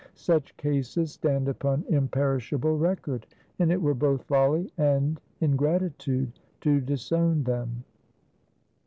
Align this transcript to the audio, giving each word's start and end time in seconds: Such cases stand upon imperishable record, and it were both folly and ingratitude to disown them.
Such 0.15 0.57
cases 0.57 1.11
stand 1.11 1.47
upon 1.47 1.85
imperishable 1.87 2.75
record, 2.75 3.27
and 3.59 3.71
it 3.71 3.79
were 3.79 3.93
both 3.93 4.23
folly 4.23 4.73
and 4.75 5.21
ingratitude 5.43 6.31
to 6.61 6.81
disown 6.81 7.43
them. 7.43 7.83